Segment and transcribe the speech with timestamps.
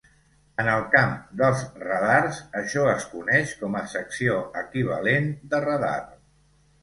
[0.61, 5.95] En el camp dels radars això es coneix com a secció equivalent de radar.